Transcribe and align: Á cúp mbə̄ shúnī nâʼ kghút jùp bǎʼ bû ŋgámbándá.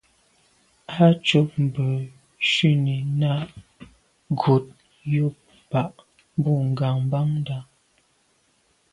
Á 1.03 1.05
cúp 1.27 1.49
mbə̄ 1.65 1.89
shúnī 2.49 2.97
nâʼ 3.19 3.49
kghút 4.39 4.65
jùp 5.11 5.35
bǎʼ 5.71 5.95
bû 6.41 6.51
ŋgámbándá. 6.71 7.57